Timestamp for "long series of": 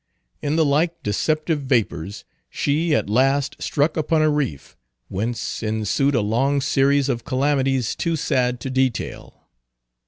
6.21-7.23